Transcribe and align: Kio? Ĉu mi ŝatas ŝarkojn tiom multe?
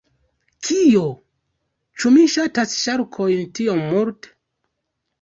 Kio? 0.67 1.03
Ĉu 1.99 2.13
mi 2.17 2.25
ŝatas 2.39 2.77
ŝarkojn 2.81 3.47
tiom 3.61 3.89
multe? 3.95 4.37